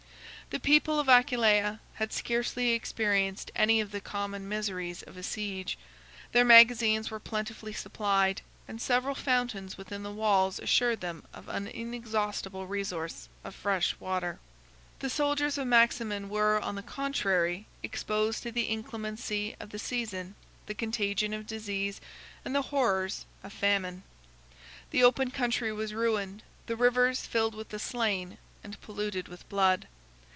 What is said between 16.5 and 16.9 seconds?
on the